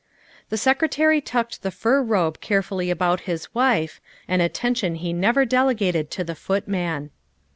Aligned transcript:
The 0.49 0.57
Secretary 0.57 1.21
tucked 1.21 1.61
the 1.61 1.69
fur 1.69 2.01
robe 2.01 2.39
carefully 2.41 2.89
about 2.89 3.19
his 3.29 3.53
wife 3.53 4.01
an 4.27 4.41
attention 4.41 4.95
he 4.95 5.13
never 5.13 5.45
delegated 5.45 6.09
to 6.09 6.23
the 6.23 6.33
footman. 6.33 7.11